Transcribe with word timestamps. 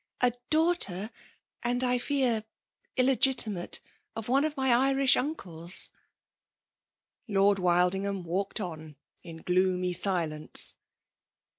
'*^A 0.21 0.31
daughteif,— 0.49 1.11
and, 1.63 1.83
I 1.83 1.99
fear, 1.99 2.43
illegitimate,— 2.97 3.81
of 4.15 4.29
one 4.29 4.43
of 4.43 4.57
my 4.57 4.73
Irish 4.89 5.15
uncles."' 5.15 5.89
Lord 7.27 7.59
Wlldingham 7.59 8.23
walked 8.23 8.59
on, 8.59 8.95
in 9.21 9.43
gloomy 9.43 9.93
silence. 9.93 10.73